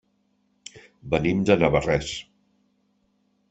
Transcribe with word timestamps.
Venim 1.11 1.45
de 1.51 1.59
Navarrés. 1.65 2.17